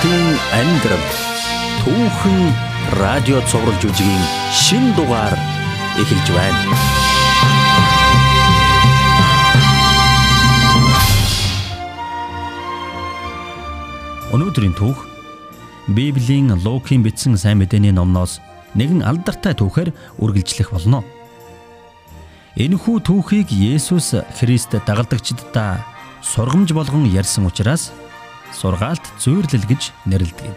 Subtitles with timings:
[0.00, 1.08] Хүүхдийн амьдрал
[1.84, 2.38] түүхэн
[3.04, 5.36] радио цовруулж үжигийн шин дугаар
[6.00, 6.64] эхэлж байна.
[14.32, 15.04] Өнөөдрийн түүх
[15.92, 18.40] Библийн Лукийн бичсэн сайн мэдээний номноос
[18.80, 21.04] нэгэн алдартай түүхээр үргэлжлэх болно.
[22.56, 25.84] Энэхүү түүхийг Есүс Христ дагалдагчдаа
[26.24, 27.92] сургамж болгон ярьсан учраас
[28.54, 30.54] сургаалт зүйрлэл гэж нэрлэдэг.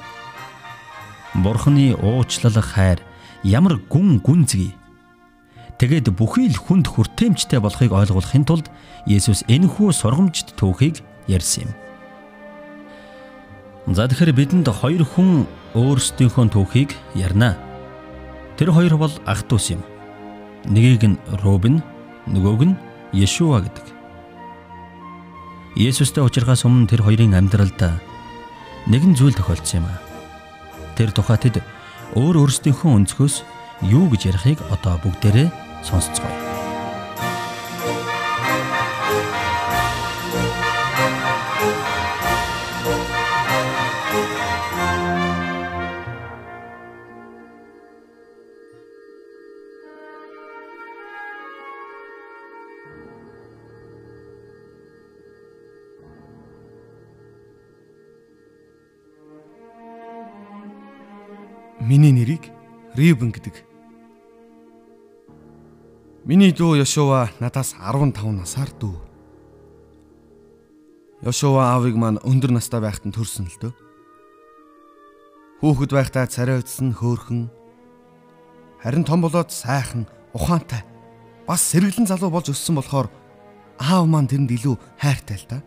[1.42, 3.00] Бурхны уучлалах хайр
[3.44, 4.76] ямар гүн гүнзгий.
[5.82, 8.70] Тэгэд бүхий л хүнд хүртээмжтэй болохыг ойлгуулахын тулд
[9.10, 11.72] Есүс энэхүү сургамжт түүхийг ярьсан юм.
[13.92, 15.44] За тэгэхээр бидэнд хоёр хүн
[15.76, 17.58] өөрсдийнхөө түүхийг ярина.
[18.56, 19.82] Тэр хоёр бол ах トゥ ус юм.
[20.70, 21.84] Нэгийг нь Рубен,
[22.32, 22.80] нөгөөг нь
[23.12, 23.93] Йешуа гэдэг.
[25.74, 27.82] Есүстэй уулзрахаас өмнө тэр хоёрын амьдралд
[28.86, 29.98] нэгэн зүйл тохиолдсон юм а.
[30.94, 31.66] Тэр тухай тэд
[32.14, 33.36] өөр өөрсдийнхөө өнцгөөс
[33.90, 35.50] юу гэж ярихыг одоо бүгдээрээ
[35.82, 36.53] сонсцгоё.
[61.94, 62.50] Миний нэрийг
[62.98, 63.54] Ривен гэдэг.
[66.26, 68.98] Миний дүү Йошуа надаас 15 насаар дүү.
[71.22, 73.74] Йошуа аавыг маань өндөр настай байхад нь төрсөн л дөө.
[75.62, 77.54] Хүүхэд байхдаа царайдсан хөөхөн
[78.82, 80.82] харин том болоод сайхан ухаантай
[81.46, 83.14] бас сэргэлэн залуу болж өссөн болохоор
[83.78, 85.58] аав маань тэрэнд илүү хайртай л та.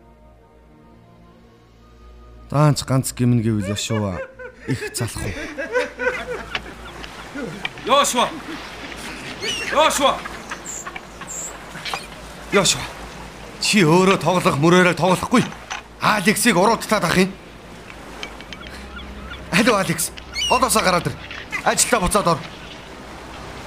[2.51, 4.19] Даанч ганц гимн гэвэл Йошуа
[4.67, 5.66] их залах уу.
[7.87, 8.27] Йошуа.
[9.71, 10.17] Йошуа.
[12.51, 12.83] Йошуа.
[13.63, 15.43] Чи өөрөө тоглох мөрөөрөө тоглохгүй.
[16.03, 17.31] Алексийг уруудтаад ах юм.
[19.55, 20.11] Алло Алекс.
[20.51, 21.15] Одоосоо гараад ир.
[21.63, 22.39] Ажилдаа буцаад ор.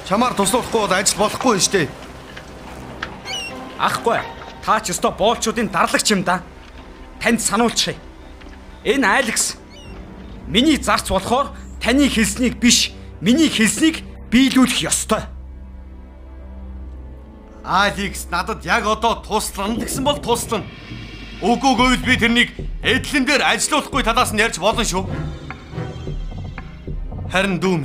[0.04, 1.88] Чамаар туслахгүй бол ажил болохгүй нь штэ.
[3.80, 4.20] Ахгүй.
[4.60, 6.44] Та ч өстой боолчуудын дарлагч юм да.
[7.25, 7.97] Танд сануулчих.
[8.84, 9.56] Энэ Алекс
[10.47, 15.26] миний зарц болохоор таны хэлснийг биш, миний хэлснийг биелүүлэх ёстой.
[17.64, 20.64] Алекс надад яг одоо туслана гэсэн бол туслана.
[21.42, 22.50] Үгүй гэвэл би тэрнийг
[22.82, 25.04] эдлэн дээр ажилуулахгүй талаас нь ярьж болно шүү.
[27.32, 27.82] Харин дүүм.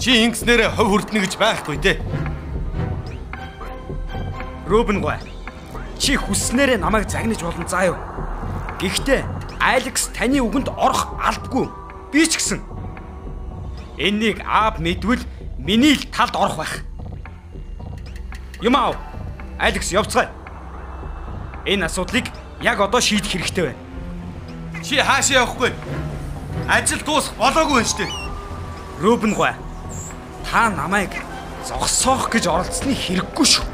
[0.00, 1.96] Чи ингэснээр хов хүртнэ гэж байхгүй дээ.
[4.66, 5.18] Рубен гой.
[5.98, 7.98] Чи хүснээрээ намайг загнаж болно заа юу.
[8.80, 9.24] Гэхдээ
[9.60, 11.68] Алекс таны үгэнд орох албагүй.
[12.12, 12.64] Би ч гэсэн.
[14.00, 15.20] Эннийг аав мэдвэл
[15.64, 16.78] Миний л талд орох байх.
[18.62, 18.96] Юм аа.
[19.58, 20.30] Алекс явцгаая.
[21.66, 22.24] Энэ асуудлыг
[22.62, 23.78] яг одоо шийдэх хэрэгтэй байна.
[24.82, 25.72] Чи хаашаа явахгүй?
[26.66, 28.08] Ажил дуусах болоогүй байна штэ.
[29.00, 29.52] Рубен гой.
[30.50, 31.12] Та намайг
[31.68, 33.64] зогсоох гэж оролцсны хэрэггүй шүү.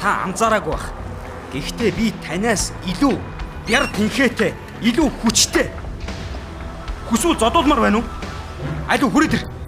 [0.00, 0.94] Та анзаараагүй бах.
[1.50, 3.18] Гэхдээ би танаас илүү
[3.66, 5.66] бяр тэнхээтэй, илүү хүчтэй.
[7.10, 8.06] Хүсвэл зодуулмаар байна уу?
[8.86, 9.59] Аль хүрээ тэр.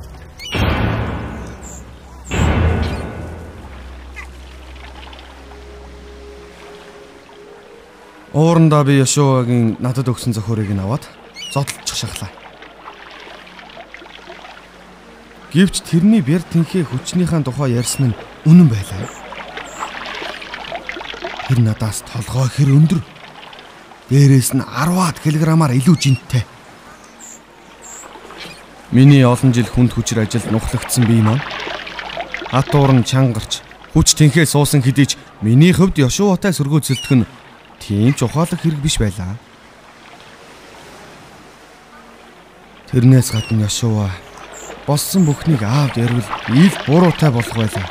[8.33, 11.05] Уурандаа би Яшуагийн надад өгсөн зохиорыг нь аваад
[11.53, 12.33] зодтолчих шахлаа.
[15.53, 19.05] Гэвч тэрний бэр тэнхээ хүчнийхэн тухай ярьсан нь үнэн байлаа.
[21.45, 23.05] Тэр надаас толгой хэр өндөр.
[24.09, 26.49] Дээрээс нь 10-аад килограммаар илүү жинтэй.
[28.97, 31.45] Миний олон жил хүнд хүчээр ажилд нухлагдсан бие маань
[32.49, 33.61] хатуур нь чангарч
[33.93, 37.29] хүч тэнхээ суусан хэдий ч миний хувьд Яшуатай сөргөөцөлдөх нь
[37.83, 39.35] тийм ч ухаалаг хэрэг биш байлаа.
[42.95, 44.07] Тэрнээс гадна Яшуа
[44.87, 46.23] болсон бүхнийг аавд ярил
[46.55, 47.89] ил буруутай болох байлаа.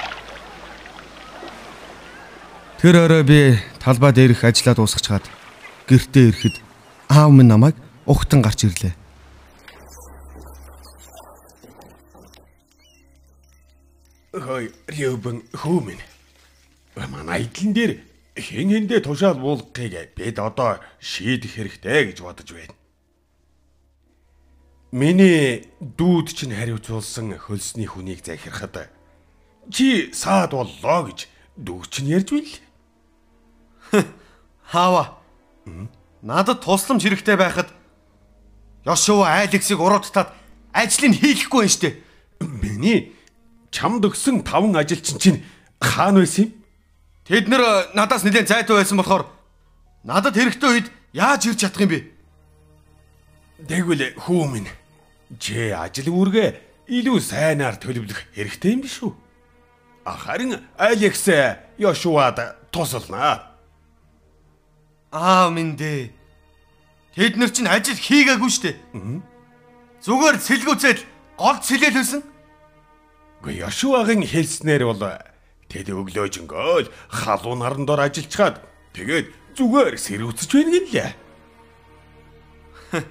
[2.80, 5.26] Тэр орой би талбай дээрх ажиллаад дуусгачаад
[5.90, 6.56] гэртээ ирэхэд
[7.10, 8.96] аав минь намайг ухтан гарч ирлээ.
[14.32, 16.00] Хөөе, Рёбен хөөмэн.
[16.96, 22.76] Манай эдлэн дээр хэн хэндээ тушаал буулгахыг бид одоо шийдэх хэрэгтэй гэж бодож байна.
[24.92, 28.92] Миний дүүд чинь хариуцуулсан хөлсний хүнийг захирахад
[29.72, 34.08] чи саад боллоо гэж дүү чинь ярьж байл.
[34.72, 35.20] Хаава.
[36.22, 37.72] Надад тусламж хэрэгтэй байхад
[38.86, 40.34] Йошуа Алексийг уруудтаад
[40.74, 42.00] ажлыг хийхгүй юм штэ.
[42.40, 43.14] Миний
[43.72, 45.44] чамд өгсөн таван ажилчин чинь
[45.80, 46.61] хаана байсан юм?
[47.32, 49.24] Тэд нэр надаас нэлээд зайтай байсан болохоор
[50.04, 52.00] надад хэрэгтэй үед яаж ирж чадах юм бэ?
[53.72, 54.68] Тэгвэл хүү минь
[55.40, 59.16] чи ажил үүргээ илүү сайнаар төлөвлөх хэрэгтэй юм биш үү?
[60.04, 61.24] Харин Алекс
[61.80, 63.56] Йошуад тусалнаа.
[65.16, 66.12] Аа минь дээ.
[67.16, 68.76] Тэд нар чинь ажил хийгээгүй штэ.
[70.04, 71.00] Зүгээр цэлгүүцэл
[71.40, 72.22] гол цэлэл хэлсэн.
[73.40, 75.31] Гэхдээ Йошуагийн хэлснээр бол
[75.72, 78.60] тэд өглөөжөнгөө л халуун наран дор ажиллачаад
[78.92, 81.12] тэгээд зүгээр сэрүүцэж байна гэлээ.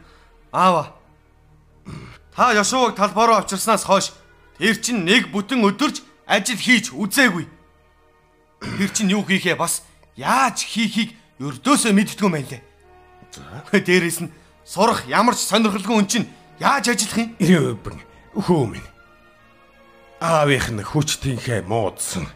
[0.52, 0.92] Аава.
[2.36, 4.12] Та Йошуаг талбай руу авчирснаас хойш
[4.60, 7.48] тэр чинь нэг бүтэн өдөрж ажил хийж үзээгүй.
[8.60, 9.82] Тэр чинь юу хийхээ бас
[10.16, 12.62] яаж хийхийг өрдөөсөө мэддгүй юм байна лээ.
[13.32, 13.64] За.
[13.88, 14.32] Дээрээс нь
[14.68, 16.28] сурах ямар ч сонирхолгүй хүн чинь
[16.60, 17.28] яаж ажиллах юм?
[18.36, 18.88] Хөө минь.
[20.20, 22.28] Аавынх нь хүчтийнхээ муудсан.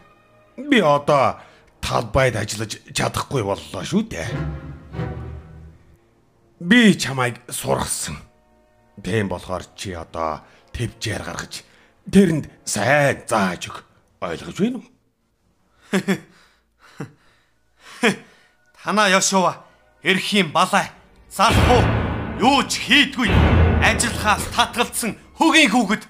[0.57, 1.39] Би одоо
[1.81, 4.29] талбайд ажиллаж чадахгүй боллоо шүү дээ.
[6.59, 8.15] Би чамайг сургасан.
[9.03, 10.41] Тийм болохоор чи одоо
[10.71, 11.67] твжээр гаргаж
[12.07, 13.83] тэрэнд сайн зааж өг.
[14.23, 14.87] Ойлгож байна уу?
[18.79, 19.65] Танаа Йошуа
[20.03, 20.87] эрхийн балай
[21.29, 21.83] залхуу
[22.39, 23.29] юу ч хийдгүй
[23.83, 26.03] ажиллахаас татгалцсан хөгийн хүүхэд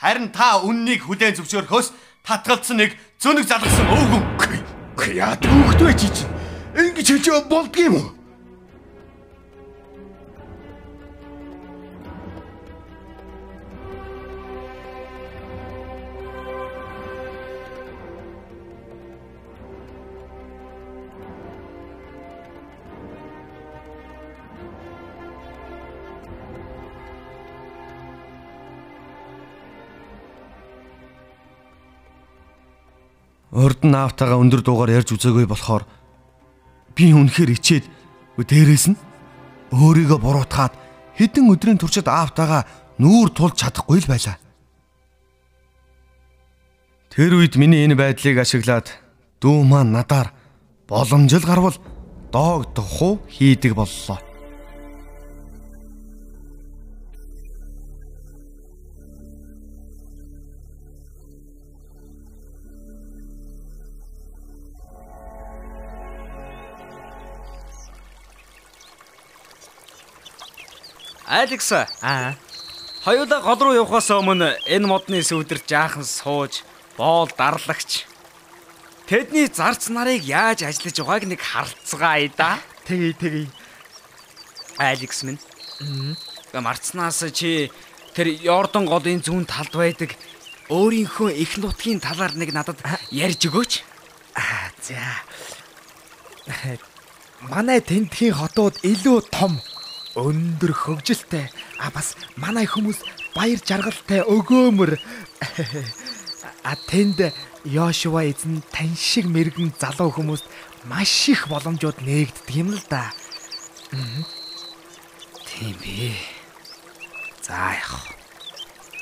[0.00, 1.88] харин та үннийг хүлээн зөвшөөрөхөөс
[2.22, 4.62] татгалцсан нэг зөнөг залгсан өвгөн
[5.12, 6.30] яа түүхтэй чи чинь
[6.78, 8.21] ингэж хэлж болдгийм үү?
[33.82, 35.82] Урд нь аавтайгаа өндөр дуугаар ярьж үзээгүй болохоор
[36.94, 37.84] би үнэхээр ичээд
[38.38, 38.98] дээрээс нь
[39.74, 40.78] өөрийгөө буруутгаад
[41.18, 42.62] хэдэн өдрийн туршид аавтайгаа
[43.02, 44.38] нүүр тулж чадахгүй л байлаа.
[47.10, 48.86] Тэр үед миний энэ байдлыг ашиглаад
[49.42, 50.30] дүү маань надаар
[50.86, 51.74] боломжил гарвал
[52.30, 54.22] доогдох хуу хийдэг боллоо.
[71.32, 71.72] Алекс.
[71.72, 72.36] Аа.
[73.04, 76.60] Хоёулаа гол руу явахаас өмнө энэ модны сүүдэр жаахан сууж,
[77.00, 78.04] боол дарлагч.
[79.08, 82.60] Тэдний зарц нарыг яаж ажиллаж байгааг нэг харцгаая да.
[82.84, 83.48] Тэгье тэгье.
[84.76, 85.40] Алекс минь.
[86.52, 87.72] Марцнаас чи
[88.12, 90.12] тэр Йордан голын зүүн талд байдаг
[90.68, 92.76] өөрийнхөө их нутгийн талаар нэг надад
[93.08, 93.80] ярьж өгөөч.
[94.36, 95.00] Аа за.
[97.40, 99.56] Манай тентхийн хотууд илүү том
[100.16, 101.48] өндөр хөгжилтэй
[101.80, 103.00] а бас манай хүмүүс
[103.36, 104.96] баяр жаргалтай өгөөмөр
[106.68, 107.32] а тэнд
[107.64, 110.46] Йошуа эзэн тань шиг мэрэгэн залуу хүмүүст
[110.90, 113.14] маш их боломжууд нээгддэг юм л да.
[115.46, 116.18] Тийм бий.
[117.42, 118.10] За яах.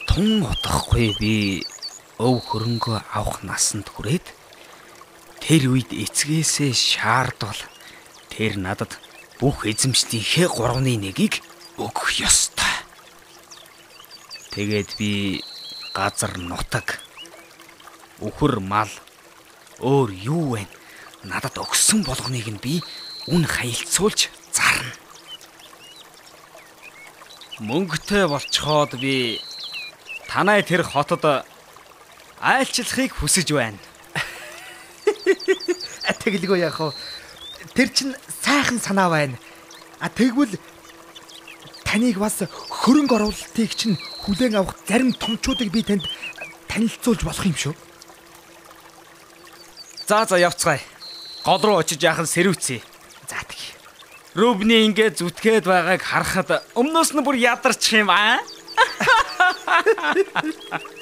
[0.05, 1.65] Тун удахгүй би
[2.21, 4.29] өв хөрөнгөө авах насанд хүрээд
[5.41, 7.57] тэр үед эцгээсээ шаардвал
[8.29, 9.01] тэр надад
[9.41, 11.41] бүх эзэмшлийнхээ 3-1-ийг
[11.81, 12.77] өгөх ёстой.
[14.53, 15.41] Тэгээд би
[15.97, 17.01] газар нутаг
[18.21, 18.93] өхөр мал
[19.81, 20.69] өөр юу вэ?
[21.25, 22.85] Надад өгсөн болгоныг нь би
[23.33, 24.93] үн хаялцуулж зарна.
[27.65, 29.41] Мөнгөтэй болцоход би
[30.29, 31.49] танай тэр хотод
[32.45, 33.81] айлчлахыг хүсэж байна.
[36.21, 36.93] Тэгэлгүй яах вэ?
[37.73, 38.17] Тэр чин
[38.51, 39.39] сайхан санаа байна.
[40.01, 40.59] А тэгвэл
[41.87, 46.03] таныг бас хөрөнгө оруулалтыг чинь хүлээн авах зарим томчуудыг би танд
[46.67, 47.75] танилцуулж болох юм шүү.
[50.07, 50.83] За за явцгаая.
[51.45, 52.83] Гол руу очиж яахан сэрүүцээ.
[53.31, 53.61] За тэг.
[54.35, 58.43] Рубни ингээд зүтгээд байгааг харахад өмнөөс нь бүр ядарчих юм аа.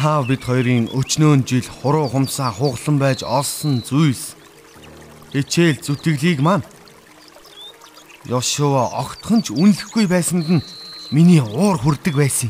[0.00, 4.32] Аав бид хоёрын өчнөөн жил хуруу хумсаа хуглан байж олсон зүйлс
[5.36, 6.64] хичээл зүтгэлийг маань
[8.24, 10.64] Йошуа огтхон ч үнэлэхгүй байсанд нь
[11.12, 12.48] миний уур хүрдэг байсан.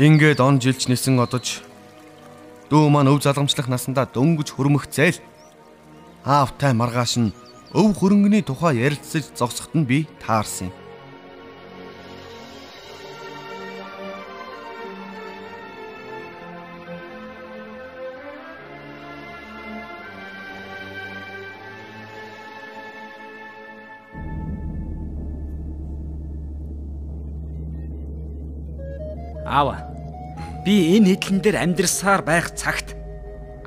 [0.00, 1.60] Ингээд он жилч нисэн одож
[2.72, 5.20] дүү маань өв залгамжлах насандаа дөнгөж хөрмөх зээл
[6.24, 7.36] аавтай маргааш нь
[7.76, 10.81] өв хөрөнгөний тухай ярилцаж зогсоход нь би таарсан юм.
[29.52, 29.84] Аава.
[30.64, 32.96] Би энэ хэдлэн дээр амьдрсаар байх цагт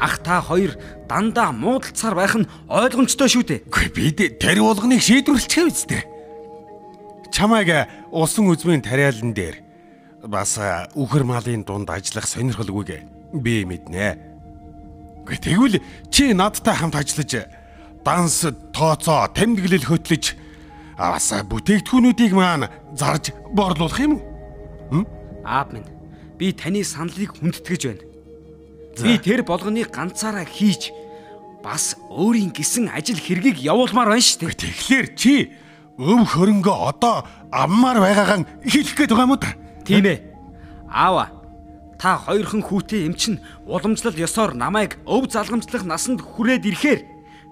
[0.01, 0.73] ах та хоёр
[1.05, 3.61] дандаа муудалцаар байх нь ойлгомжтой шүү дээ.
[3.69, 5.99] Үгүй бид тэр болгоныг шийдвэрлэчихээ үстэ.
[7.29, 9.61] Чамайг усан үзмийн тариалан дээр
[10.25, 10.57] бас
[10.97, 13.05] үхэр малын дунд ажиллах сонирхолгүйг
[13.37, 14.17] би мэднэ.
[15.21, 15.77] Үгүй тэгвэл
[16.09, 17.45] чи надтай хамт ажиллаж
[18.01, 20.33] данс, тооцоо, тэмдэглэл хөтлөж
[20.97, 24.34] бас бүтээгдэхүүнүүдийг маань зарж борлуулах юм уу?
[25.45, 25.85] Аав минь,
[26.37, 28.03] би таны саналыг хүндэтгэж байна.
[28.97, 30.89] Би тэр болгоныг ганцаараа хийж
[31.61, 34.57] бас өөрийн гисэн ажил хэргийг явуулмаар байна шүү дээ.
[34.57, 35.33] Тэгэхээр чи
[36.01, 37.23] өв хөрөнгө одоо
[37.53, 39.53] аммаар байгаагаа хэлэх гээд байгаа юм уу та?
[39.85, 40.19] Тийм ээ.
[40.89, 41.29] Аава,
[42.01, 47.01] та хоёрхан хүүтэй эм чин уламжлал ёсоор намайг өв залгамжлах насанд хүрээд ирэхээр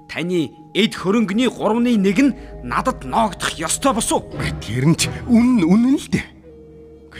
[0.10, 2.36] таны эд хөрөнгөний 3-ны 1 нь
[2.66, 4.26] надад ноогдох ёстой босуу.
[4.62, 6.26] Тэр нь ч үнэн үнэн л дээ.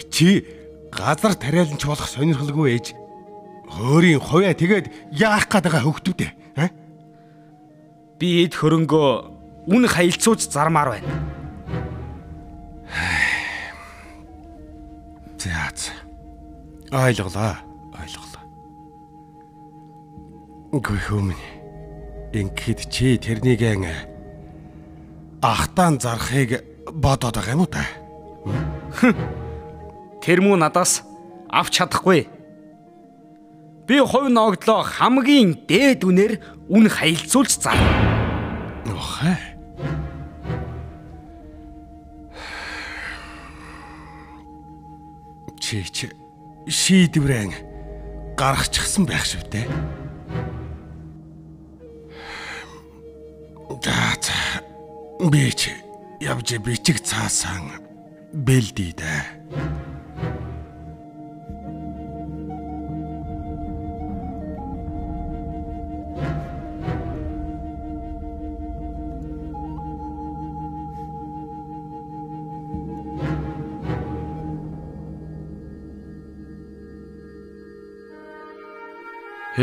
[0.10, 0.46] Чи
[0.94, 2.88] газар тариаланч болох сонирхолгүй ээж.
[3.74, 6.32] Өөрийн хувиа тэгээд яах гээд байгаа хөвгтүүд ээ
[8.24, 9.10] би эд хөрөнгөө
[9.68, 11.12] үн хаялцууж зармаар байна.
[15.36, 15.92] Заац
[16.88, 17.60] ойлголоо
[18.00, 18.44] ойлголоо.
[20.72, 21.44] Үгүй хүмүүс
[22.32, 23.60] ингээд чи тэрнийг
[25.44, 26.64] ахтаан зарахыг
[26.96, 27.84] бодоод байгаа юм уу та
[30.24, 31.02] Тэр мүү надаас
[31.52, 32.24] авч чадахгүй.
[33.84, 36.34] Би хувь ногдлоо хамгийн дээд үнээр
[36.72, 37.76] үн хаялцуулж зар.
[38.88, 39.36] Охой.
[45.60, 46.08] Чи чи
[46.72, 47.52] шийдвэрэн
[48.40, 49.68] гаргачихсан байх шүү дээ.
[53.84, 54.32] Даат
[55.28, 55.76] би чи
[56.24, 57.84] явж бичиг цаасан
[58.32, 59.83] бэлдээ дээ.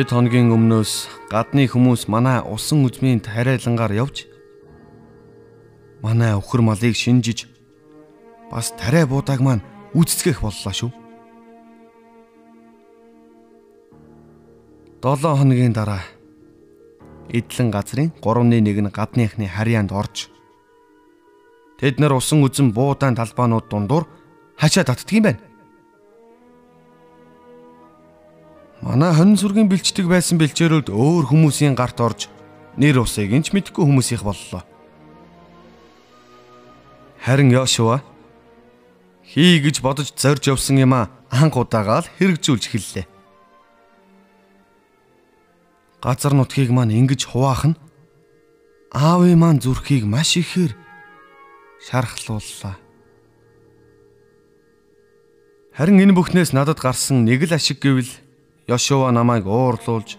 [0.01, 4.25] Хэд хоногийн өмнөөс гадны хүмүүс манай усан үзмийн тариалангаар явж
[6.01, 7.45] манай өхөр малыг шинжиж
[8.49, 9.61] бас тариа буудааг маань
[9.93, 10.91] үцтгэх боллоо шүү.
[15.05, 16.01] 7 хоногийн дараа
[17.29, 20.33] эдлэн газрын 3-ны 1 нь гадныхны харьяанд орж
[21.77, 24.09] тэд нар усан үзэн буудаан талбаанууд дундуур
[24.57, 25.50] хачаа татдаг юм байна.
[28.81, 32.33] Манай хонин сүргийн бэлчдэг байсан бэлчээрүүд өөр хүмүүсийн гарт орж
[32.81, 34.65] нэр усыг инч мэдгүй хүмүүс их боллоо.
[37.21, 38.01] Харин Йошуа
[39.21, 43.07] хий гэж бодож зорж явсан юм а анх удаагаал хэрэгжүүлж эхэллээ.
[46.01, 47.81] Газар нутгийг маань ингэж хуваах нь
[48.97, 50.73] аавын маань зүрхийг маш ихээр
[51.85, 52.81] шархлууллаа.
[55.77, 58.09] Харин энэ бүхнээс надад гарсан нэг л ашиг гэвэл
[58.69, 60.19] Йошуа намайг уурлуулж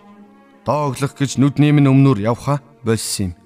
[0.66, 3.42] дооглох гэж нүдний минь өмнөр явха болсон юм.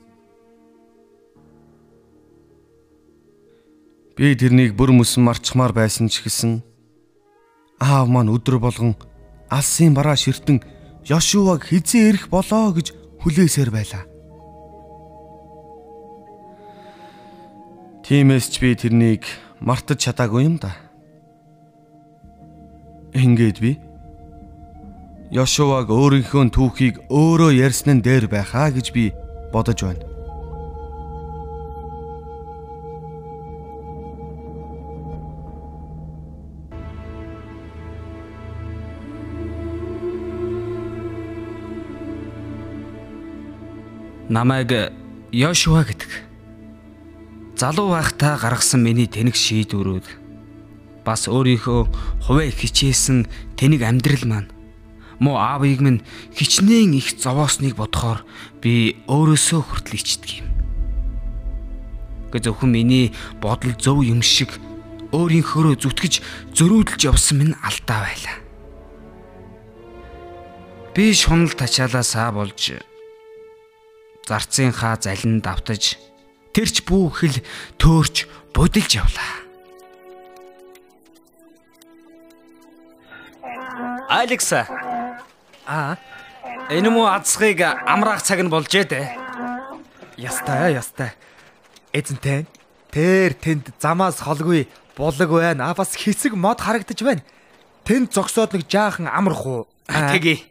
[4.15, 6.63] Би тэрнийг бүр мөсөн марчмаар байсан ч гэсэн
[7.83, 8.95] аав маань өдөр болгон
[9.51, 10.63] алсын бараа ширтэн
[11.05, 14.03] Йошуаг хизээ ирэх болоо гэж хүлээсээр байлаа.
[18.01, 19.21] Тиймээс ч би тэрнийг
[19.61, 20.73] мартаж чадаагүй юм да.
[23.13, 23.77] Ингээд би
[25.35, 29.11] Йошуаг өөрийнхөө түүхийг өөрөө ярьсан нь дээр байхаа гэж би
[29.51, 29.99] бодож байна.
[44.31, 44.71] Намайг
[45.35, 46.11] Йошуа гэдэг.
[47.59, 50.07] Залуу байхдаа гаргасан миний тэнэг шийдвэрүүд
[51.03, 51.81] бас өөрийнхөө
[52.23, 53.27] хувиа хичээсэн
[53.59, 54.54] тэнэг амьдрал маань
[55.19, 56.03] муу аавыг минь
[56.35, 58.25] хичнээн их зовоосныг бодохоор
[58.61, 60.49] би өөрөөсөө хүртэл ичдэг юм.
[62.31, 64.59] Гэ зөвхөн миний бодол зөв юм шиг
[65.15, 66.13] өөрийнхөөрөө зүтгэж
[66.57, 68.37] зөрүүдэлж явсан минь алдаа байлаа.
[70.95, 72.79] Би шунал тачаалаасаа болж
[74.27, 75.99] зарцынхаа залин давтаж
[76.55, 77.43] тэрч бүхэл
[77.77, 79.45] төөрч будилж явлаа.
[84.09, 84.67] Алекса.
[85.67, 85.97] Аа,
[86.69, 89.07] Энэ муу азсхыг амраах цаг нь болжээ дээ.
[90.17, 91.11] ястай ястай.
[91.93, 92.45] Эзэнтэй.
[92.91, 94.67] Тэр тэнд замаас холгүй
[94.97, 95.69] булаг байна.
[95.69, 97.21] А бас хэсэг мод харагдаж байна.
[97.85, 99.67] Тэнд зогсоод нэг жаахан амрах уу?
[99.85, 100.41] Тэгье.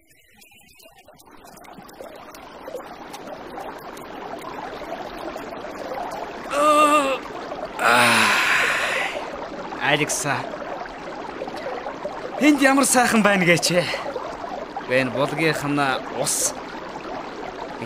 [9.83, 10.37] Алекса.
[12.40, 13.68] Энд ямар сайхан байна гээч.
[14.88, 15.80] Бэн булгийнх нь
[16.20, 16.52] ус.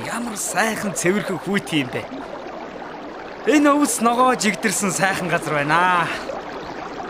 [0.03, 2.03] Ямар сайхан цэвэрхэн хүүт юм бэ.
[3.47, 6.11] Энэ өвс ногоо жигдэрсэн сайхан газар байна.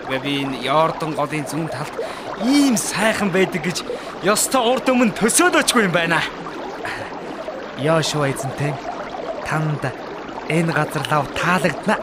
[0.08, 1.94] Гэ би энэ Йордан голын зүүн талд
[2.44, 3.78] ийм сайхан байдаг гэж
[4.28, 6.20] ёстой урд өмнө төсөөл очгүй юм байна.
[7.80, 8.76] Яошua эзэнтэй.
[9.48, 9.88] Танд
[10.52, 11.96] энэ газар лав таалагдана.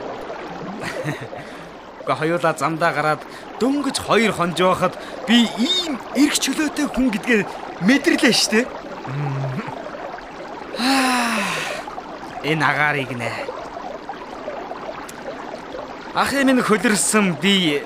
[2.06, 3.22] Гэ хоёулаа замдаа гараад
[3.60, 4.94] дөнгөж хоёр хонж байхад
[5.28, 7.42] би ийм эрх чөлөөтэй хүн гэдгээ
[7.82, 8.62] мэдэрлээ штэ.
[12.46, 13.32] Энэ агаарыг нэ.
[16.14, 17.82] Ахын минь хөлөрсөн би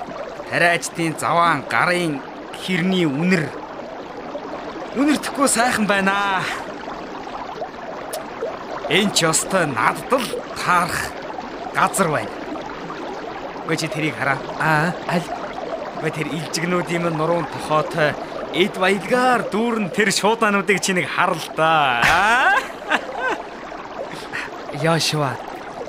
[0.52, 2.20] тариачдын заваан гарын
[2.60, 3.48] хэрний үнэр
[5.00, 6.44] үнэртэхгүй сайхан байна.
[8.92, 10.28] Энэ ч ёстой надад л
[10.60, 11.08] таарах
[11.72, 12.39] газар байна.
[13.70, 14.38] Гэхдээ чи тэрийг хараа.
[14.58, 15.22] Аа, аль
[16.02, 18.18] Гэ тэр илжигнүүдийн минь нуруунд тохоотой
[18.50, 22.02] эд баялгаар дүүрэн тэр шуудануудыг чи нэг хар л да.
[24.74, 25.38] Яошуа.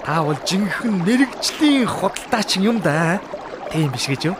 [0.05, 3.17] Та бол жинхэнэ мэрэгжлийн худалдаач юм да.
[3.73, 4.37] Тийм биш гэж юу?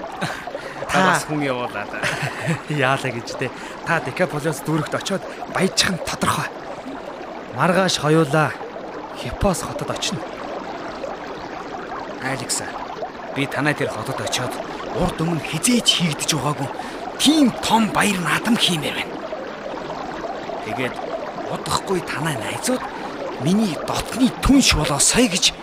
[0.86, 1.90] Та бас хүн явуулаад.
[2.70, 3.50] Яалаа гэж те.
[3.90, 6.46] Та Декаполиос дүүрэгт очиод баяжих нь тодорхой.
[7.58, 8.54] Маргааш хоёулаа
[9.18, 10.22] Хиппос хотод очино.
[12.22, 12.81] Алекса.
[13.36, 14.52] Би танай тэр хотод очиод
[15.00, 16.68] урд өмнө хизээч хийгдэж байгаагүй
[17.16, 19.16] тийм том баяр наадам хиймээр байна.
[20.68, 20.96] Тэгээд
[21.54, 22.84] удахгүй танай найзууд
[23.40, 25.56] миний дотны түнш болоосой гэж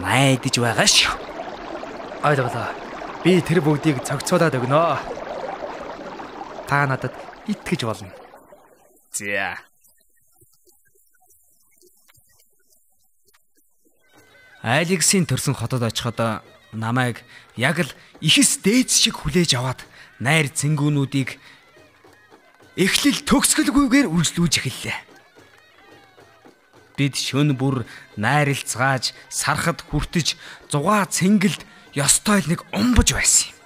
[0.00, 1.12] найдаж байгаа шүү.
[2.24, 2.72] Ойлголоо.
[3.20, 4.80] Би тэр бүгдийг цогцоолаад өгнө.
[6.64, 7.12] Та надад
[7.44, 8.12] итгэж болно.
[9.12, 9.60] За.
[14.62, 17.22] Алексийн төрсөн хотод очиход намайг
[17.56, 19.80] яг л ихэс дээдс шиг хүлээж аваад
[20.20, 21.38] найр цэнгүүнүүдийг
[22.78, 24.98] эхлэл төгсгөлгүйгээр үргэлжлүүлж эхэллээ.
[27.00, 27.88] Бид шөн бүр
[28.20, 30.36] найралцгааж, сархад хүртэж,
[30.68, 31.64] зугаа цэнгэлд
[31.96, 33.56] ёстой л нэг умбаж байсан юм.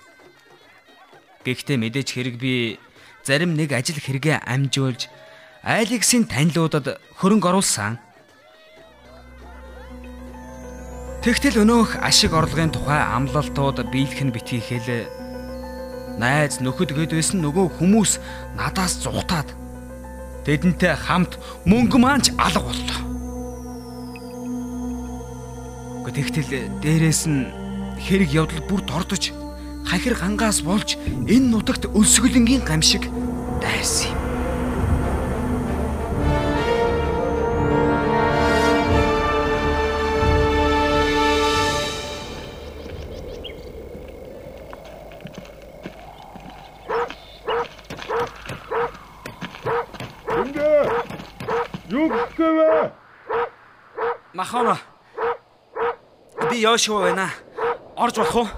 [1.45, 2.79] Гэхдээ мэдээч хэрэг би
[3.27, 5.11] зарим нэг ажил хэрэгээ амжуулж
[5.65, 7.99] Алексийн танилуудад хөрөнгө оруулсан.
[11.25, 15.09] Тэгтэл өнөөх ашиг орлогын тухай амлалтууд биелэх нь битгий хэл
[16.21, 18.21] найз нөхөд гэдвэсэн нөгөө хүмүүс
[18.61, 19.49] надаас зүхтаад
[20.45, 23.01] тэдэнтэй хамт мөнгө маанч алга боллоо.
[26.13, 27.49] Тэгтэл дээрээс нь
[28.05, 29.33] хэрэг явдал бүр дордож
[29.89, 33.09] хахир гангаас болж энэ нутагт өлсгөлөнгийн гамшиг
[33.65, 34.24] дайрсан юм.
[54.55, 54.79] Махана.
[56.51, 57.31] Би Йошуа байна.
[57.97, 58.49] Орж болох уу?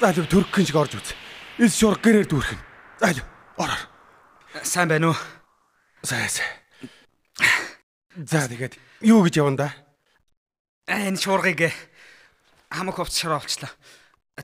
[0.00, 1.14] Заалив төркөн шиг орж үз.
[1.62, 2.58] Ил шур гэрээр дүүрхэн.
[2.98, 3.26] Заалив
[3.62, 3.70] ор.
[4.66, 5.18] Сайн байна уу?
[6.02, 6.50] Сайн сайн.
[8.18, 8.74] За тэгээд
[9.06, 9.68] юу гэж явна да?
[10.90, 11.70] Аа, Энэ шуургыг
[12.74, 13.70] хамаг хувцсаар олчлаа.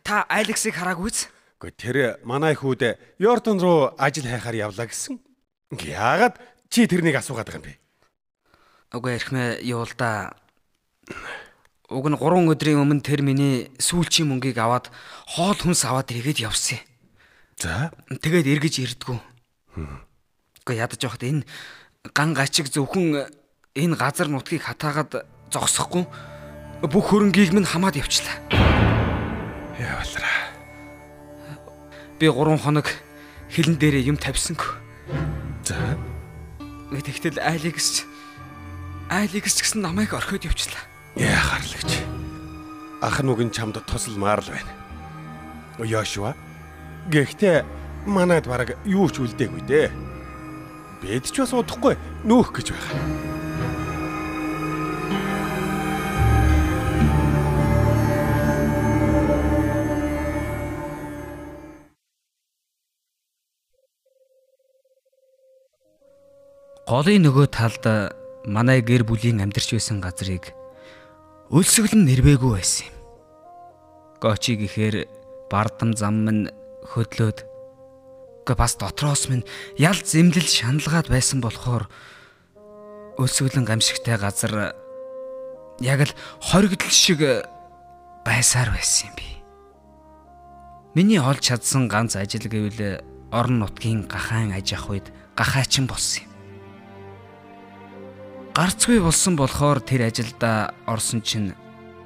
[0.07, 1.27] Та Алексийг хараагүйц?
[1.59, 5.18] Гэхдээ тэр манай хүүд Йордан руу ажил хайхаар явлаа гэсэн.
[5.73, 6.38] Яагаад
[6.73, 7.77] чи тэрнийг асуугаад байгаа юм бэ?
[8.97, 10.33] Үгүй эрхмээ юул да.
[11.93, 14.89] Уг нь 3 өдрийн өмнө тэр миний сүүлчийн мөнгийг аваад
[15.37, 16.81] хоол хүнс аваад иргээд явсан.
[17.61, 17.93] За.
[18.09, 19.21] Тэгээд эргэж ирдгүү.
[20.65, 21.45] Үгүй ядаж явахад энэ
[22.17, 23.29] ган гачиг зөвхөн
[23.77, 26.09] энэ газар нутгийг хатаагаад зогсохгүй
[26.89, 28.41] бүх хөрөнгийг минь хамаад явчлаа.
[29.77, 30.41] Явалраа.
[32.17, 32.89] Би 3 хоног
[33.53, 34.73] хилэн дээрээ юм тавьсангүй.
[35.69, 35.77] За.
[36.92, 38.05] Тэгтэл Алекс
[39.12, 40.85] Айликс ч гэсэн намайг орхиод явчлаа.
[41.20, 42.00] Яа харлагч.
[43.05, 44.72] Ах нүг нь чамд тусалмаар л байна.
[45.81, 46.33] Йошуа.
[47.12, 47.61] Гэхдээ
[48.09, 49.88] манайд бараг юу ч үлдээгүй дээ.
[51.05, 53.41] Бид ч бас удахгүй нөөх гэж байгаа.
[66.92, 67.87] Голын нөгөө талд
[68.44, 70.52] манай гэр бүлийн амьдарч байсан газрыг
[71.48, 72.96] өлсгөлн нэрвээгүй байсан юм.
[74.20, 75.09] Гочи гэхээр
[75.48, 76.52] бардам зам минь
[76.92, 77.48] хөдлөөд
[78.44, 79.40] гэ бас дотроос минь
[79.81, 81.88] ял зэмлэл шаналгаад байсан болохоор
[83.16, 84.76] өлсгөлн гамшигтай газар
[85.81, 86.12] яг л
[86.44, 87.24] хоригдл шиг
[88.20, 89.28] байсаар байсан юм би.
[90.92, 93.00] Миний олж чадсан ганц ажил гэвэл
[93.33, 96.32] орон нутгийн гахаан аж ах үед гахаачин болсон юм.
[98.53, 101.57] Гарцгүй болсон болохоор тэр ажилда орсон чинь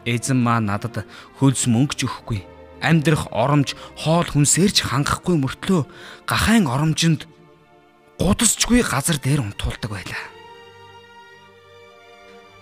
[0.06, 1.02] эзэн маа надад
[1.42, 2.46] хөлс мөнгөч өгөхгүй.
[2.78, 5.90] Амьдрах оромж хоол хүнсээрч хангахгүй мөртлөө
[6.22, 7.26] гахайн оромжинд
[8.22, 10.22] гудасчгүй газар дээр унтуулдаг байлаа.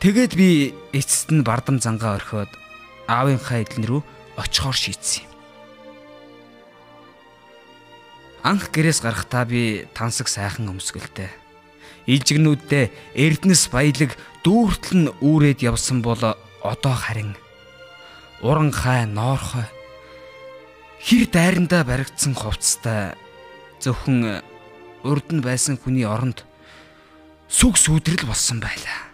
[0.01, 2.49] Тэгэд би эцэст нь бардам зангаа орхиод
[3.05, 4.01] аавынхаа эдлэн рүү
[4.41, 5.33] очихоор шийдсэн юм.
[8.49, 11.44] Анх гэрээс гарахдаа би тансаг сайхан өмсгөлтэй
[12.07, 14.13] Илжигнүүддээ Эрдэнэс баялаг
[14.45, 16.21] дүүртэл нь үүрээд явсан бол
[16.61, 17.33] одоо харин
[18.45, 19.65] уран хай ноорхой
[21.01, 23.17] хэр дайрандаа баригдсан хувцастай
[23.81, 24.45] зөвхөн
[25.05, 26.45] урд нь байсан хүний оронд
[27.49, 29.13] сүг сүудрэл болсон байлаа.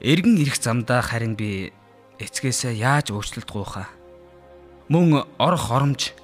[0.00, 1.72] Эргэн ирэх замдаа харин би
[2.20, 3.88] эцгээсээ яаж өөрчлөлт гуйхаа.
[4.88, 6.16] Мөн орох оромж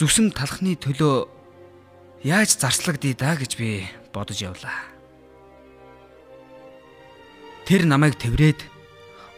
[0.00, 1.33] зүсэм талхны төлөө
[2.24, 4.88] яаж зарцлагдъя да гэж би бодож явлаа.
[7.68, 8.64] Тэр намайг тэврээд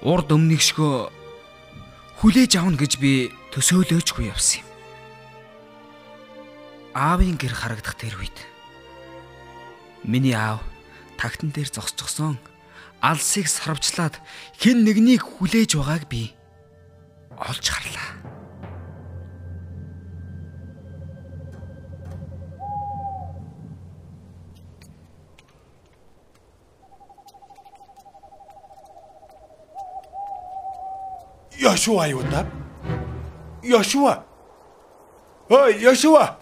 [0.06, 1.10] урд өмнөгшгөө
[2.22, 4.70] хүлээж авна гэж би төсөөлөөчгүй явсан юм.
[6.94, 8.38] Аавын гэр харагдах тэр үед
[10.06, 10.62] миний аав
[11.18, 12.38] тагтан дээр зогсчихсон
[13.02, 14.22] алсыг сарвчлаад
[14.62, 16.32] хэн нэгнийг хүлээж байгааг би
[17.34, 18.35] олж харлаа.
[31.58, 32.46] Йошуа юу да?
[33.62, 34.24] Йошуа.
[35.48, 36.36] Ой, Йошуа.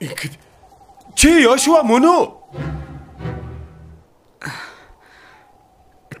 [0.00, 0.38] Ингээд
[1.14, 2.24] чи Йошуа мөн үү?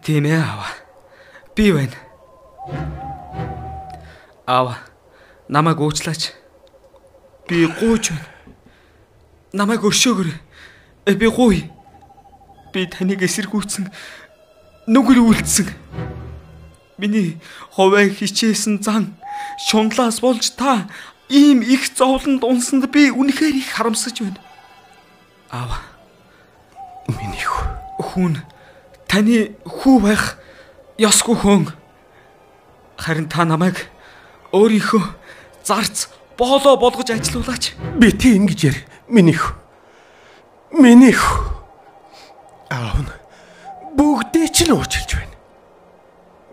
[0.02, 0.66] Тийм ээ аава.
[1.54, 1.98] Би байна.
[4.46, 4.76] Аава,
[5.48, 6.34] намайг уучлаач.
[7.48, 8.26] Би гууч байна.
[9.52, 10.28] Намайг өршөөгөр.
[11.06, 11.70] Э, би гуй.
[12.72, 13.90] Би таныг эсэргүүцсэн
[14.90, 15.70] нүгэл үлдсэн.
[17.02, 17.40] Миний
[17.74, 19.18] хуваа хичээсэн зан
[19.58, 20.86] шунлаас болж та
[21.26, 24.38] ийм их зовлонд унсанд би үнэхээр их харамсаж байна.
[25.50, 25.82] Аав.
[27.10, 27.66] Миний хүү.
[28.06, 28.38] Хүн
[29.10, 30.38] таны хүү байх
[30.94, 31.74] ёсгүй хүн.
[33.02, 33.90] Харин та намайг
[34.54, 35.02] өөрийнхөө
[35.66, 36.06] зарц
[36.38, 37.74] боолоо болгож ажилуулаач.
[37.98, 38.78] Би тий ингэж яар.
[39.10, 39.58] Миний хүү.
[40.78, 41.50] Миний хүү.
[42.70, 43.10] Аав.
[43.98, 45.31] Бүгдээ ч л уучлж байна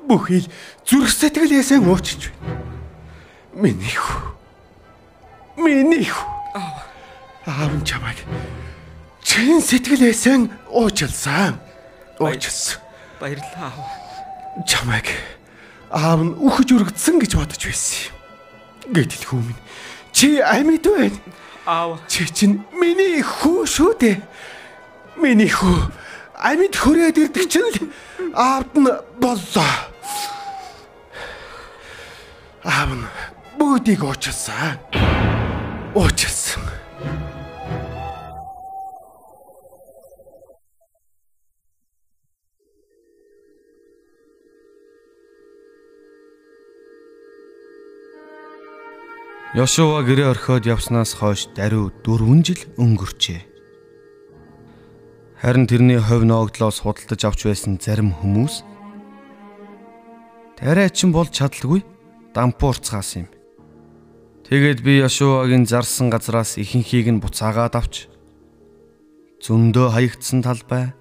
[0.09, 0.49] бүхий
[0.89, 2.57] зүрх сэтгэлээсээ уучлж байна.
[3.53, 4.33] Миний хүү.
[5.61, 6.25] Миний хүү.
[7.45, 8.17] Аав нь чамайг
[9.21, 11.61] чин сэтгэлээсээ уучлсан.
[12.17, 12.81] Уучлсан.
[13.21, 13.73] Баярлалаа.
[14.65, 15.05] Чамайг
[15.93, 18.15] аав нь үхэж өргөдсөн гэж бодож байсан юм.
[18.97, 19.61] Гэтэл хүү минь
[20.09, 21.21] чи амьд байна.
[21.69, 22.01] Аав.
[22.09, 24.17] Чи чинь миний хүү шүү дээ.
[25.21, 25.93] Миний хүү
[26.39, 27.77] амьд хүрээд ирдэг чинь л
[28.33, 29.88] аавд нь боллоо
[32.63, 33.07] аав нь
[33.57, 34.77] бүгдийг уучлсан.
[35.95, 36.65] Уучлсан.
[49.57, 53.41] Йошуа гэрээ орхиод явснаас хойш даруй 4 жил өнгөрчээ.
[55.41, 58.68] Харин тэрний хувь ноогдлоос худалдаж авч байсан зарим хүмүүс
[60.59, 61.83] тариачин бол чадалгүй
[62.35, 63.27] дампуурцгаас юм.
[64.43, 68.11] Тэгээд би Яшуагийн зарсан газраас ихэнхийг нь буцаагаад авч
[69.39, 70.91] зөндөө хаягдсан талбай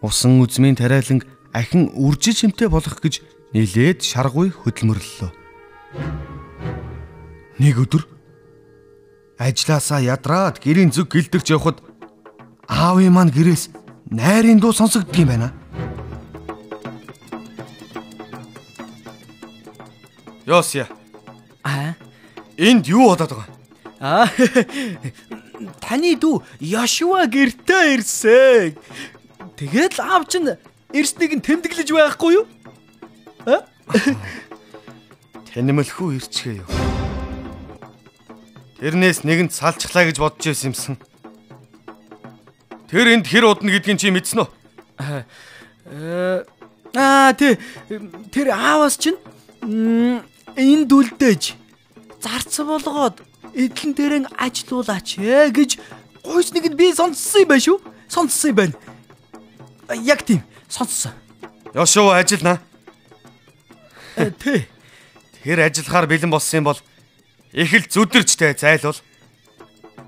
[0.00, 3.20] усан үзмийн тариаланг ахин үржиж хэмтэй болох гэж
[3.52, 5.30] нилээд шаргуй хөдөлмөрлөлөө.
[7.60, 8.08] Нэг өдөр
[9.36, 11.84] ажлаасаа ядраад гэрийн зүг гэлдэгч явхад
[12.64, 13.76] аавын маань гэрээс
[14.08, 15.61] найрын дуу сонсогддог юм байна.
[20.52, 20.86] Йосия.
[21.64, 21.96] Аа.
[22.60, 23.48] Энд юу болоод байгаа?
[24.04, 24.28] Аа.
[25.80, 28.76] Таны дүү Яшуа гэртээ ирсэн.
[29.56, 30.60] Тэгээд л аав чинь
[30.92, 32.44] ирснийг нь тэмдэглэж байхгүй юу?
[33.48, 33.64] Аа?
[35.48, 36.68] Танимэлхүү ирчгээ юу.
[38.76, 40.96] Тэрнээс нэгэнд салчглаа гэж бодож байсан юмсан.
[42.92, 44.48] Тэр энд хэр удна гэдгийг чи мэдсэн үү?
[46.92, 47.56] Аа тий
[48.28, 49.16] тэр аавас чинь
[50.56, 51.42] энэ дүлдэж
[52.22, 53.22] зарц болгоод
[53.54, 55.70] эдлэн дээрэн ажилуулаач ээ гэж
[56.24, 57.78] гойсныг нь би сонссон юм байна шүү.
[58.08, 58.74] Сонссон юм байна.
[60.02, 61.12] Яг тийм сонссон.
[61.74, 62.60] Ёшоо ажиллана.
[64.38, 64.68] Тий.
[65.42, 66.80] Тэр ажиллахаар бэлэн болсон юм бол
[67.52, 68.96] их л зүдэрчтэй зайлвал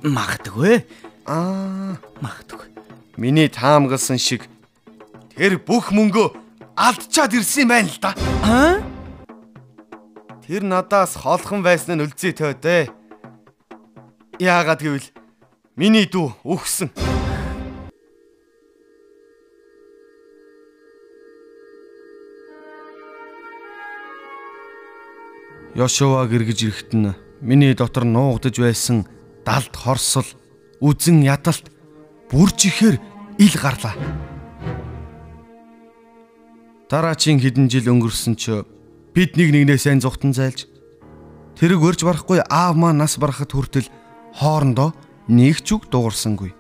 [0.05, 0.85] Магадгүй.
[1.27, 2.69] аа Магадгүй.
[3.17, 4.47] миний таамагласан шиг
[5.37, 6.37] тэр бүх мөнгөө
[6.77, 8.11] алдчаад ирсэн юм байна л да.
[8.45, 8.94] Аа?
[10.45, 12.93] Тэр надаас холхон байсан нь үлзий тойдээ.
[14.37, 15.09] Яагаад гэвэл
[15.73, 16.93] миний дүү өгсөн.
[25.73, 29.09] Йошуа гэргэж ирэхэд нь миний дотор нуугдж байсан
[29.49, 30.29] далд хорсол,
[30.85, 31.73] үзэн ядалт
[32.29, 33.01] бүрж ихээр
[33.41, 33.97] ил гарлаа.
[36.93, 38.61] Дараачийн хэдэн жил өнгөрсөн ч
[39.15, 40.67] бид нэг нэгнээсээ зүхтэн зайлж
[41.55, 43.87] тэрэг өрж барахгүй аав маань нас барахад хүртэл
[44.35, 44.91] хоорондоо
[45.31, 46.51] нэг ч үг дуурсангүй.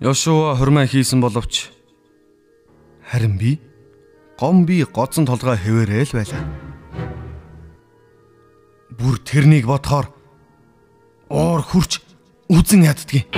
[0.00, 1.68] Йошуа хурмаа хийсэн боловч
[3.04, 3.60] харин би
[4.40, 6.42] гом би гоцон толгой хэвээрэл байлаа.
[8.96, 10.08] Бүр тэрнийг бодохоор
[11.28, 12.00] уур хурч
[12.48, 13.28] үзен яддгийг.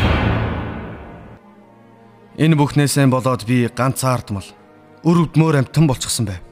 [2.38, 4.57] Энэ бүхнээсээ болоод би ганцаардмал
[5.04, 6.42] өрөвдмөр амтан болчихсон байв.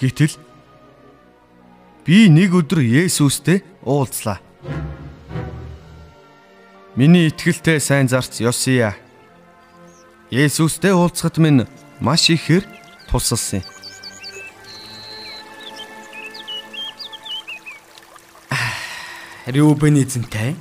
[0.00, 0.34] Гэтэл
[2.06, 4.40] би нэг өдөр Есүстэй уулзлаа.
[6.96, 8.96] Миний итгэлтэй сайн зарц Йосия.
[10.30, 11.68] Есүстэй уулзахад минь
[12.00, 12.64] маш ихээр
[13.10, 13.66] тусалсан юм.
[19.50, 20.54] Рюбен эзэнтэй.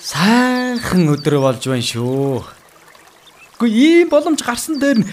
[0.00, 2.61] Сайхан өдөр болж байна шүү.
[3.62, 5.08] Гэхдээ ийм боломж гарсан дээр нь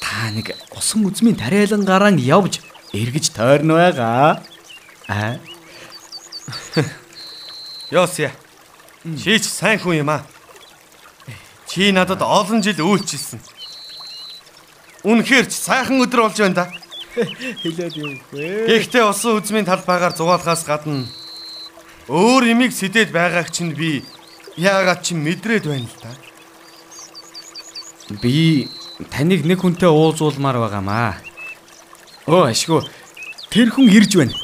[0.00, 2.64] та нэг усан үзмийн тариалан гараан явж
[2.96, 4.40] эргэж тойрно байгаа.
[5.08, 5.36] Аа.
[7.92, 8.32] Йосия.
[9.04, 10.24] Чи ч сайн хүн юм аа.
[11.68, 13.40] Чи надад олон жил үйлчилсэн.
[15.04, 16.66] Үнэхээр ч сайхан өдөр болж байна да.
[17.62, 18.64] Хэлээд юу вэ?
[18.80, 21.04] Гэхдээ усан үзмийн талбайгаар зугаалахаас гадна
[22.08, 24.00] өөр имийг сэдээд байгааг чинь би
[24.56, 26.27] яагаад ч мэдрээд байна л да.
[28.08, 28.68] Би
[29.12, 31.20] таныг нэг хүнтэй уулзуулмаар байгаамаа.
[32.26, 32.80] Оо ашгүй.
[33.52, 34.36] Тэр хүн ирж байна.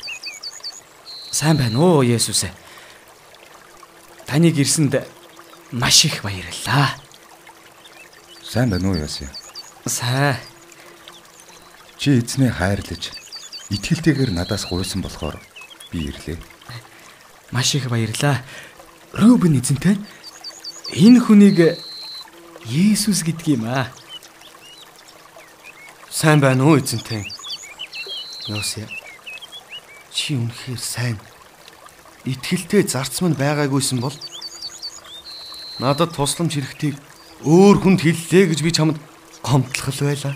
[1.33, 2.45] Сайн байна уу Есүс?
[4.29, 5.01] Таныг ирсэнд
[5.73, 6.95] маш их баярлалаа.
[8.43, 9.29] Сайн байна уу Яси?
[9.87, 10.37] Сайн.
[11.99, 13.11] Чи эзнээ хайрлаж
[13.71, 15.41] итгэлтэйгээр надаас гуйсан болохоор
[15.91, 16.39] би ирлээ.
[17.51, 18.45] Маш их баярлалаа.
[19.13, 19.99] Рубен эзэнтэй
[20.95, 21.59] энэ хүнийг
[22.65, 23.93] Есүс гэдэг юм аа.
[26.09, 27.29] Сайн байна уу эзэнтэй?
[28.49, 28.89] Йосия.
[30.09, 31.19] Чи үнэхээр сайн.
[32.25, 34.17] Итгэлтэй зарц минь байгаагүйсэн бол
[35.77, 36.97] надад тусламж хэрэгтийг
[37.45, 38.97] өөр хүнд хэллээ гэж би чамд
[39.45, 40.33] гомдлох байлаа.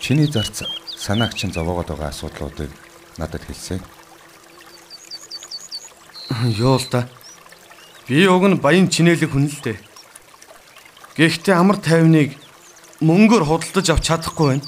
[0.00, 0.64] Чиний зарц
[0.96, 2.72] санааг чинь зовоогоод байгаа асуудлуудыг
[3.20, 3.84] надад хэлсэн.
[6.56, 7.04] Юу л да.
[8.06, 9.78] Би уг нь баян чинэлэг хүн л дээ.
[11.18, 12.38] Гэхдээ амар тайвныг
[13.02, 14.66] мөнгөөр худалдаж авч чадахгүй байна.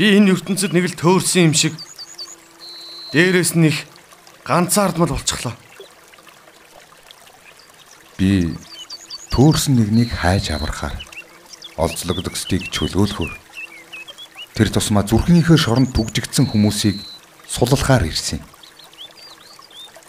[0.00, 1.76] Би энэ ертөнцид нэг л төөрсөн юм шиг
[3.12, 3.84] дээрээс нь их
[4.48, 5.52] ганцаардмал болчихлоо.
[8.16, 8.56] Би
[9.28, 10.96] төөрсөн нэгнийг хайж аврахаар
[11.76, 13.32] олзлогдогсдгийг чөлөөлөхөөр
[14.54, 17.02] тэр тусмаа зүрхнийхээ шоронд түгжигдсэн хүмүүсийг
[17.50, 18.38] суллахаар ирсэн.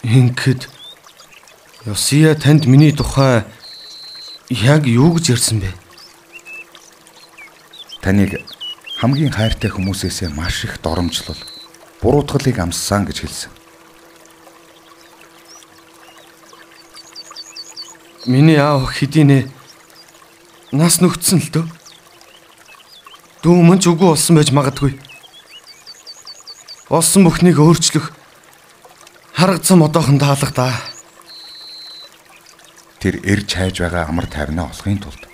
[0.06, 0.70] Ингээд
[1.86, 3.46] Йосия танд миний тухай
[4.50, 5.70] яг юу гэж ярьсан бэ?
[8.02, 8.42] Таныг
[8.98, 11.38] хамгийн хайртай хүмүүсээсээ маш их доромжлол,
[12.02, 13.52] буруутгалыг амссан гэж хэлсэн.
[18.26, 19.46] Миний аав хэдийнэ
[20.74, 21.66] нас нөхцсөн л дөө.
[23.46, 24.98] Дүү мөн ч үгүй болсон байж магадгүй.
[26.90, 28.10] Болсон бүхнийг өөрчлөх
[29.38, 30.95] Харагдсан одоохон таалах да.
[33.06, 35.30] Тэр эрж хайж байгаа амар тайвнаа олохын тулд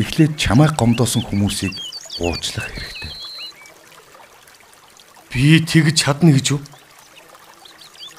[0.00, 1.76] эхлээд чамайг гомдоосон хүмүүсийг
[2.16, 3.12] уучлах хэрэгтэй.
[5.28, 6.64] Би тэгж чадна гэж юу?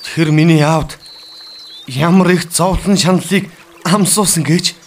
[0.05, 1.01] Тэр миний аавд
[1.89, 3.49] ямар их зовлон шаналлыг
[3.89, 4.77] амсуусан гэж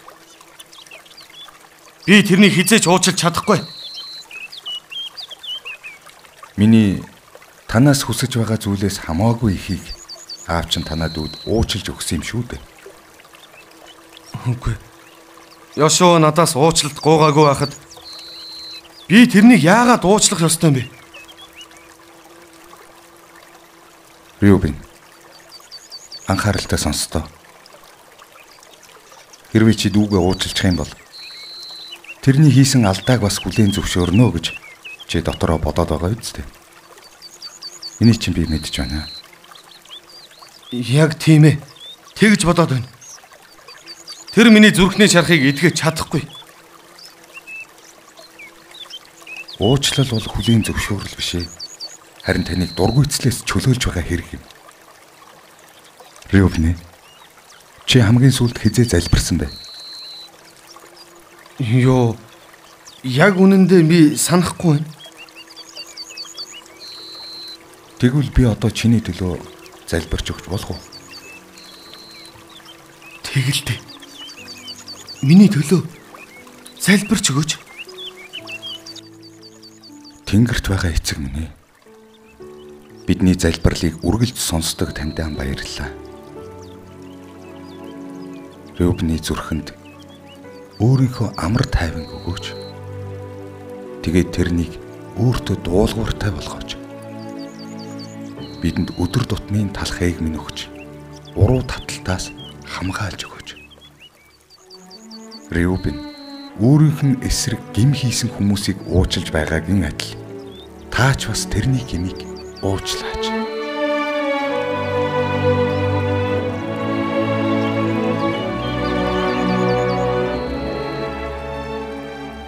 [2.06, 3.66] би тэрнийг хизээч уучлах чадахгүй.
[6.54, 7.02] Миний
[7.66, 9.82] танаас хүсэж байгаа зүйлээс хамаагүй ихийг
[10.46, 12.73] аав чинь танад үд уучлж өгсөн юм шүү дээ.
[14.44, 14.76] Үгүй.
[15.76, 17.72] Ёшоо надаас уучлалт гуугаагүй байхад
[19.08, 20.84] би тэрнийг яагаад уучлах ёстой юм бэ?
[24.44, 24.76] Рюбин.
[26.28, 27.24] Анхааралтай сонстоо.
[29.50, 30.92] Хэрвээ чи дүүгээ уучлчих юм бол
[32.20, 34.46] тэрний хийсэн алдааг бас хүлээн зөвшөөрнө гэж
[35.08, 36.44] чи дотороо бодоод байгаа үсттэй.
[38.00, 39.08] Энийг чинь би мэдэж байна.
[40.70, 41.56] Яг тийм ээ.
[42.14, 42.93] Тэгж бодоод байна.
[44.34, 46.26] Тэр миний зүрхний шарахыг эдгэж чадахгүй.
[49.62, 51.46] Уучлал бол хүлийн зөвшөөрөл биш ээ.
[52.26, 54.42] Харин таныг дургүйцлээс чөлөөлж байгаа хэрэг юм.
[56.34, 56.74] Риовне.
[57.86, 59.46] Чи хамгийн сүүлд хизээ залбирсан бэ?
[61.62, 62.18] Йоо.
[63.06, 64.90] Яг үнэндээ би санахгүй байна.
[68.02, 69.38] Тэгвэл би одоо чиний төлөө
[69.86, 70.80] залбирч өгч болох уу?
[73.22, 73.93] Тэгэлтэй.
[75.24, 75.80] Миний төлөө
[76.84, 77.52] залбирч өгөөч.
[80.28, 81.50] Тэнгэрт байгаа эцэг минь ээ.
[83.08, 85.88] Бидний залбирлыг үргэлж сонсдог таньдаа баярлалаа.
[88.76, 89.72] Рубны зүрхэнд
[90.84, 92.52] өөрийнхөө амар тайван өгөөч.
[94.04, 94.72] Тэгээд тэрнийг
[95.16, 96.76] өөртөө дуулууртай болгооч
[98.64, 100.72] бидэнд өдөр тутмын талхайг минь өгч
[101.36, 102.32] уруу таталтаас
[102.64, 103.43] хамгаалж өгөөч.
[105.50, 106.00] Реубин
[106.56, 110.16] өөрийнх нь эсрэг гим хийсэн хүмүүсийг уучлж байгаагийн адил
[110.88, 112.16] таач бас тэрний гимийг
[112.64, 113.28] уучлаач.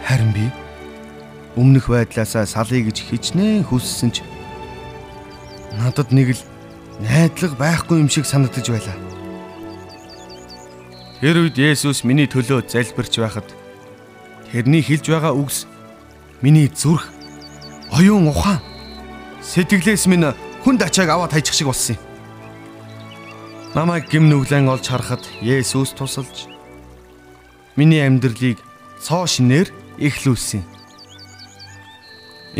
[0.08, 0.48] Харин би
[1.60, 4.24] өмнөх байдлаасаа салъя гэж хичнээн хүссэн ч
[5.76, 6.40] надад нэг л
[7.04, 9.05] найдлага байхгүй юм шиг санагдаж байлаа.
[11.20, 13.48] Тэр үед Есүс миний төлөө залбирч байхад
[14.52, 15.64] тэрний хэлж байгаа үгс
[16.44, 17.08] миний зүрх
[17.88, 18.60] оюун ухаан
[19.40, 20.28] сэтгэлээс минь
[20.60, 22.04] хүнд ачааг аваад хайчих шиг болсон юм.
[23.72, 26.52] Намайг гим нүглэн олж харахад Есүс тусалж
[27.80, 28.60] миний амьдралыг
[29.00, 30.64] цоо шинээр эхлүүлсэн.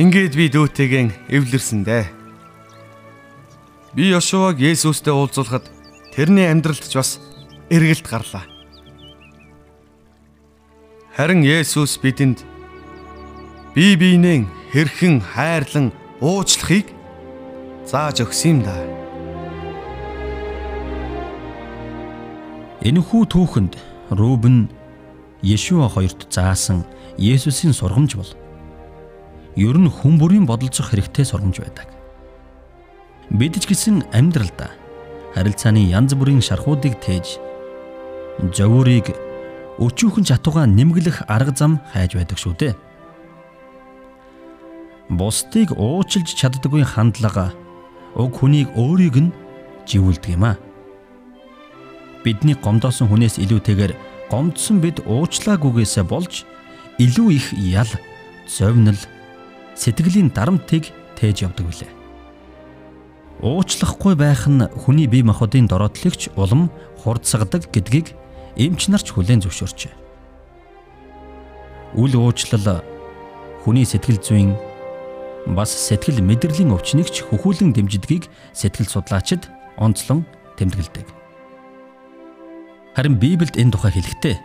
[0.01, 2.09] Ингээд би дүүтэйгэн эвлэрсэн дээ.
[3.93, 5.69] Би Йошуаг Есүстэй уулзуулахад
[6.17, 7.21] тэрний амьдралд ч бас
[7.71, 8.45] эргэлт гарлаа.
[11.17, 12.45] Харин Есүс бидэнд
[13.75, 16.87] бие биенээ хэрхэн хайрлан уучлахыг
[17.89, 18.77] зааж өгсөн юм да.
[22.87, 23.75] Энэхүү түүхэнд
[24.15, 24.69] Рубен
[25.43, 26.87] Йешуа хоёрт заасан
[27.19, 28.33] Есүсийн сургамж бол
[29.57, 31.89] ер нь хүн бүрийн бодолцох хэрэгтэй сургамж байдаг.
[33.33, 34.71] Бид ч гэсэн амьдралдаа
[35.35, 37.46] харилцааны янз бүрийн шархуудыг тээж
[38.41, 39.15] зөвөрийг
[39.81, 42.75] өчүүхэн чатууга нэмгэлэх арга зам хайж байдаг шүү дээ.
[45.09, 47.53] Бусдыг уучлж чаддаггүй хандлага
[48.17, 49.35] уг хүнийг өөрийг нь
[49.87, 50.59] живүүлдэг юм а.
[52.25, 53.93] Бидний гомдоосон хүнээс илүүтэйгээр
[54.33, 56.43] гомдсон бид уучлаагүйгээсээ болж
[56.99, 57.93] илүү их ял,
[58.49, 58.99] зовнил,
[59.77, 61.93] сэтгэлийн дарамтыг тээж явдаг билээ.
[63.45, 66.73] Уучлахгүй байх нь хүний бие махбодын дороотлогч улам
[67.05, 68.17] хурдсагдаг гэдгийг
[68.57, 69.95] эмч нарч хүлээн зөвшөөрчээ.
[71.97, 72.83] Үл уучлал
[73.63, 74.51] хүний сэтгэл зүйн
[75.55, 78.27] бас сэтгэл мэдрэлийн өвчнөгч хөхүүлэн дэмждгийг
[78.57, 79.47] сэтгэл судлаачид
[79.77, 80.27] онцлон
[80.57, 81.07] тэмдэглэдэг.
[82.97, 84.37] Харин Библиэд энэ тухай хэлэхдээ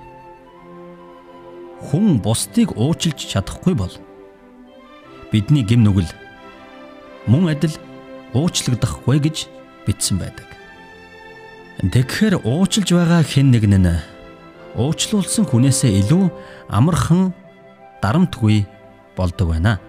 [1.88, 3.95] хүн бусдыг уучлж чадахгүй бол
[5.32, 6.12] бидний гим нүгэл
[7.32, 7.74] мөн адил
[8.36, 9.47] уучлагдахгүй гэж
[9.88, 10.51] бичсэн байдаг.
[11.82, 13.90] Тэгэхээр уучлж байгаа хэн нэг нь
[14.78, 16.30] уучлуулсан хүнээсээ илүү
[16.70, 17.34] амархан
[18.06, 18.70] дарамтгүй
[19.18, 19.82] болдог байна.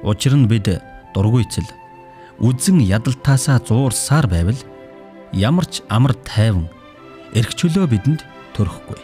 [0.00, 0.80] Учир нь бид
[1.12, 1.68] дургуйцэл
[2.40, 4.56] үзэн ядалтаасаа зуурсаар байвал
[5.36, 6.72] ямар ч амар тайван
[7.36, 8.24] эрх чөлөө бидэнд
[8.56, 8.96] төрөхгүй.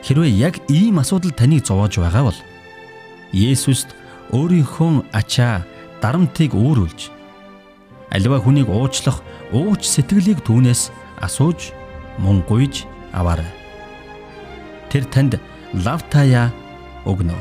[0.00, 2.38] Хэрвээ яг ийм асуудал таныг зовоож байгаа бол
[3.36, 3.92] Есүст
[4.32, 5.68] өөрийнхөө ачаа
[6.00, 7.19] дарамтыг өөрүүлж
[8.10, 9.22] Аливаа хүнийг уучлах
[9.54, 10.90] ууч сэтгэлийг түүнээс
[11.22, 11.70] асууж
[12.18, 12.84] мөн гуйж
[13.14, 13.46] аваарай.
[14.90, 15.38] Тэр танд
[15.70, 16.50] лавтая
[17.06, 17.38] өгнө.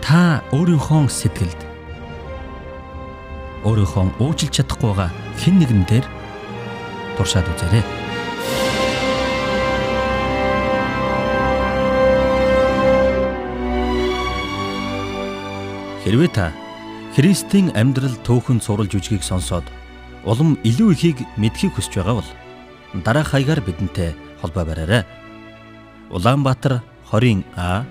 [0.00, 1.60] Та өөрийнхөө сэтгэлд
[3.68, 5.10] өөрийнхөө уужилж чадахгүй байгаа
[5.44, 6.06] хэн нэгэн дээр
[7.20, 7.84] туршаад үзээрэй.
[16.06, 16.54] Хэрвээ та
[17.16, 19.64] Христийн амьдрал төөхөн суралж үжгийг сонсоод
[20.28, 22.28] улам илүү ихийг мэдхийг хүсэж байгаа бол
[23.00, 24.12] дараах хаягаар бидэнтэй
[24.44, 25.08] холбоо бараарай.
[26.12, 27.88] Улаанбаатар 20 А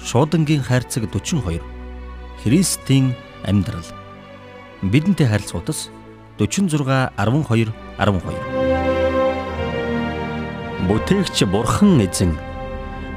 [0.00, 1.60] Шуудангийн хайрцаг 42
[2.40, 3.12] Христийн
[3.44, 3.84] амьдрал
[4.80, 5.92] бидэнтэй харилцагуудас
[6.40, 8.24] 46 12 12
[10.88, 12.40] Бүтээгч бурхан эзэн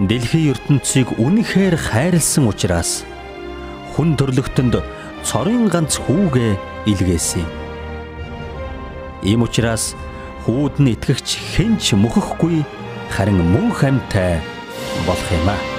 [0.04, 3.08] дэлхийн ертөнцийг үнэхээр хайрлсан учраас
[3.96, 4.84] хүн төрлөختөнд
[5.26, 6.54] цорын ганц хүүгээ
[6.92, 7.46] илгээсэн.
[9.26, 9.98] Ийм учраас
[10.46, 12.62] хүүд нь итгэгч хэн ч мөхөхгүй
[13.10, 14.38] харин мөн хамтай
[15.10, 15.75] болох юм аа.